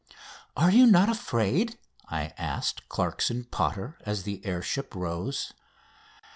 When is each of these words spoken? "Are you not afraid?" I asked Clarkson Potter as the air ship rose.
"Are 0.57 0.71
you 0.71 0.87
not 0.87 1.09
afraid?" 1.09 1.77
I 2.09 2.33
asked 2.35 2.89
Clarkson 2.89 3.43
Potter 3.43 3.99
as 4.03 4.23
the 4.23 4.43
air 4.43 4.63
ship 4.63 4.95
rose. 4.95 5.53